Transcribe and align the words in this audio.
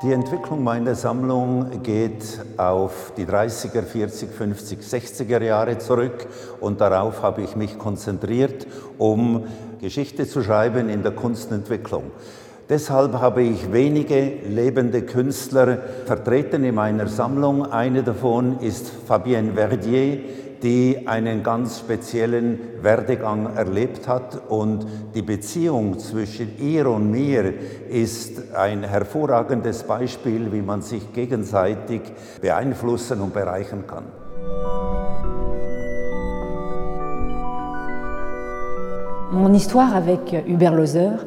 Die 0.00 0.12
Entwicklung 0.12 0.62
meiner 0.62 0.94
Sammlung 0.94 1.82
geht 1.82 2.22
auf 2.56 3.12
die 3.16 3.26
30er, 3.26 3.82
40, 3.82 4.30
50, 4.30 4.78
60er 4.78 5.42
Jahre 5.42 5.78
zurück 5.78 6.28
und 6.60 6.80
darauf 6.80 7.20
habe 7.22 7.42
ich 7.42 7.56
mich 7.56 7.78
konzentriert, 7.78 8.68
um 8.96 9.48
Geschichte 9.80 10.28
zu 10.28 10.40
schreiben 10.44 10.88
in 10.88 11.02
der 11.02 11.10
Kunstentwicklung. 11.10 12.12
Deshalb 12.68 13.14
habe 13.14 13.42
ich 13.42 13.72
wenige 13.72 14.34
lebende 14.46 15.02
Künstler 15.02 15.78
vertreten 16.06 16.62
in 16.62 16.76
meiner 16.76 17.08
Sammlung. 17.08 17.66
Eine 17.66 18.04
davon 18.04 18.60
ist 18.60 18.92
Fabienne 19.08 19.54
Verdier, 19.54 20.20
die 20.62 21.06
einen 21.06 21.42
ganz 21.42 21.78
speziellen 21.78 22.58
Werdegang 22.82 23.56
erlebt 23.56 24.08
hat. 24.08 24.40
Und 24.48 24.86
die 25.14 25.22
Beziehung 25.22 25.98
zwischen 25.98 26.58
ihr 26.58 26.88
und 26.88 27.10
mir 27.10 27.54
ist 27.88 28.54
ein 28.54 28.82
hervorragendes 28.82 29.84
Beispiel, 29.84 30.52
wie 30.52 30.62
man 30.62 30.82
sich 30.82 31.12
gegenseitig 31.12 32.02
beeinflussen 32.40 33.20
und 33.20 33.32
bereichern 33.32 33.84
kann. 33.86 34.04
Mon 39.30 39.52
histoire 39.52 39.94
avec 39.94 40.32
Hubert 40.48 40.74
Lozer 40.74 41.18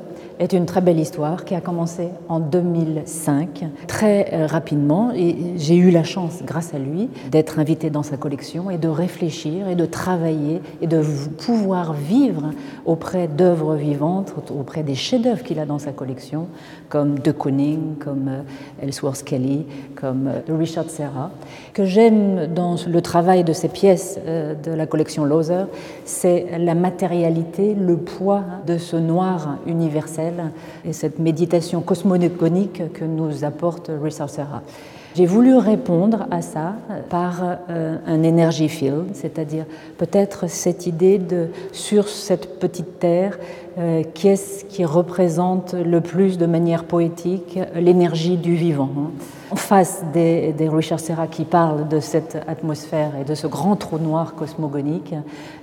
est 0.41 0.53
une 0.53 0.65
très 0.65 0.81
belle 0.81 0.99
histoire 0.99 1.45
qui 1.45 1.53
a 1.53 1.61
commencé 1.61 2.09
en 2.27 2.39
2005, 2.39 3.63
très 3.87 4.33
euh, 4.33 4.47
rapidement. 4.47 5.11
Et 5.15 5.35
j'ai 5.57 5.75
eu 5.75 5.91
la 5.91 6.03
chance, 6.03 6.41
grâce 6.43 6.73
à 6.73 6.79
lui, 6.79 7.09
d'être 7.29 7.59
invité 7.59 7.91
dans 7.91 8.01
sa 8.01 8.17
collection 8.17 8.71
et 8.71 8.79
de 8.79 8.87
réfléchir 8.87 9.67
et 9.67 9.75
de 9.75 9.85
travailler 9.85 10.61
et 10.81 10.87
de 10.87 11.03
pouvoir 11.45 11.93
vivre 11.93 12.49
auprès 12.85 13.27
d'œuvres 13.27 13.75
vivantes, 13.75 14.33
auprès 14.49 14.81
des 14.81 14.95
chefs-d'œuvre 14.95 15.43
qu'il 15.43 15.59
a 15.59 15.67
dans 15.67 15.77
sa 15.77 15.91
collection, 15.91 16.47
comme 16.89 17.19
De 17.19 17.31
Kooning, 17.31 17.97
comme 17.99 18.27
euh, 18.27 18.41
Ellsworth 18.81 19.23
Kelly, 19.23 19.67
comme 19.93 20.27
euh, 20.27 20.57
Richard 20.57 20.89
Serra. 20.89 21.29
Que 21.73 21.85
j'aime 21.85 22.47
dans 22.47 22.77
le 22.87 23.01
travail 23.01 23.43
de 23.43 23.53
ces 23.53 23.69
pièces 23.69 24.19
de 24.25 24.71
la 24.71 24.87
collection 24.87 25.23
Loser, 25.23 25.65
c'est 26.03 26.57
la 26.57 26.73
matérialité, 26.73 27.75
le 27.75 27.97
poids 27.97 28.43
de 28.65 28.77
ce 28.77 28.95
noir 28.97 29.57
universel 29.67 30.30
et 30.85 30.93
cette 30.93 31.19
méditation 31.19 31.81
cosmogonique 31.81 32.93
que 32.93 33.05
nous 33.05 33.43
apporte 33.43 33.91
Richard 34.01 34.29
Serra. 34.29 34.61
J'ai 35.13 35.25
voulu 35.25 35.57
répondre 35.57 36.25
à 36.31 36.41
ça 36.41 36.75
par 37.09 37.41
euh, 37.69 37.97
un 38.07 38.23
energy 38.23 38.69
field, 38.69 39.07
c'est-à-dire 39.13 39.65
peut-être 39.97 40.49
cette 40.49 40.87
idée 40.87 41.17
de 41.17 41.47
sur 41.73 42.07
cette 42.07 42.59
petite 42.59 42.99
terre, 42.99 43.37
euh, 43.77 44.03
qu'est-ce 44.13 44.65
qui 44.65 44.83
représente 44.83 45.73
le 45.73 46.01
plus 46.01 46.37
de 46.37 46.45
manière 46.45 46.83
poétique 46.83 47.59
l'énergie 47.75 48.37
du 48.37 48.55
vivant. 48.55 48.89
Hein. 48.97 49.11
En 49.51 49.55
face 49.55 50.03
des, 50.13 50.53
des, 50.53 50.69
Richard 50.69 50.99
Serra 50.99 51.27
qui 51.27 51.45
parlent 51.45 51.87
de 51.87 51.99
cette 51.99 52.37
atmosphère 52.47 53.11
et 53.19 53.23
de 53.23 53.35
ce 53.35 53.47
grand 53.47 53.75
trou 53.75 53.97
noir 53.97 54.35
cosmogonique, 54.35 55.13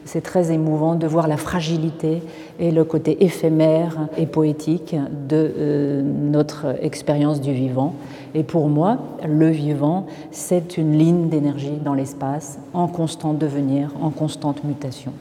c'est 0.05 0.23
très 0.23 0.53
émouvant 0.53 0.95
de 0.95 1.07
voir 1.07 1.29
la 1.29 1.37
fragilité 1.37 2.23
et 2.59 2.71
le 2.71 2.85
côté 2.85 3.25
éphémère 3.25 4.09
et 4.17 4.27
poétique 4.27 4.97
de 5.29 5.53
euh, 5.59 6.03
notre 6.03 6.77
expérience 6.83 7.41
du 7.41 7.53
vivant. 7.53 7.95
Et 8.35 8.43
pour 8.43 8.69
moi, 8.69 8.99
le 9.27 9.49
vivant, 9.49 10.07
c'est 10.31 10.77
une 10.77 10.97
ligne 10.99 11.29
d'énergie 11.29 11.79
dans 11.83 11.95
l'espace 11.95 12.59
en 12.73 12.89
constant 12.89 13.35
devenir, 13.35 13.91
en 14.01 14.11
constante 14.11 14.65
mutation. 14.65 15.13